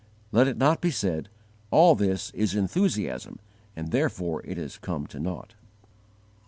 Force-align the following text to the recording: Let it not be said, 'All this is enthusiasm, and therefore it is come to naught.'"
Let 0.31 0.47
it 0.47 0.57
not 0.57 0.81
be 0.81 0.89
said, 0.89 1.29
'All 1.69 1.93
this 1.93 2.31
is 2.31 2.55
enthusiasm, 2.55 3.37
and 3.75 3.91
therefore 3.91 4.41
it 4.47 4.57
is 4.57 4.79
come 4.79 5.05
to 5.05 5.19
naught.'" 5.19 5.53